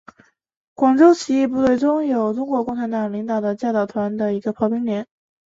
[0.73, 5.05] 广州起义部队中有中国共产党领导的教导团的一个炮兵连。